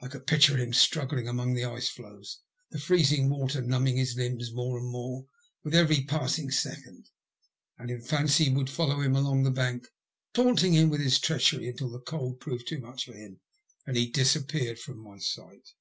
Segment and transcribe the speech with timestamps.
[0.00, 2.40] I could picture him struggling among the ice floes,
[2.70, 5.26] the freezing water numbing his limbs more and more
[5.62, 7.10] with every passing second;
[7.76, 9.86] and, in fancy, would follow him along the bank,
[10.32, 13.42] taunting him with his treachery, until the cold proved too much for him
[13.86, 15.74] and he dis appeared from my sight.